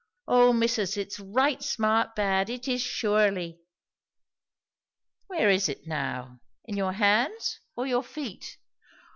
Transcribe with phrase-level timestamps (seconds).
[0.27, 2.49] "O missus, it's right smart bad!
[2.49, 3.59] it is surely."
[5.27, 6.39] "Where is it now?
[6.65, 8.57] in your hands, or your feet?"